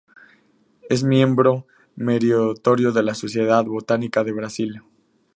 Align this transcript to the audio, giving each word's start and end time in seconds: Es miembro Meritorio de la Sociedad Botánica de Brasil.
Es 0.89 1.03
miembro 1.03 1.67
Meritorio 1.95 2.91
de 2.91 3.03
la 3.03 3.13
Sociedad 3.13 3.63
Botánica 3.65 4.23
de 4.23 4.31
Brasil. 4.31 4.81